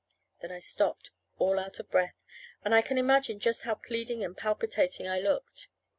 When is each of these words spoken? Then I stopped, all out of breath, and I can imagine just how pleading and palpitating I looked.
Then 0.41 0.51
I 0.51 0.57
stopped, 0.57 1.11
all 1.37 1.59
out 1.59 1.77
of 1.79 1.91
breath, 1.91 2.15
and 2.65 2.73
I 2.73 2.81
can 2.81 2.97
imagine 2.97 3.39
just 3.39 3.65
how 3.65 3.75
pleading 3.75 4.23
and 4.23 4.35
palpitating 4.35 5.07
I 5.07 5.19
looked. 5.19 5.67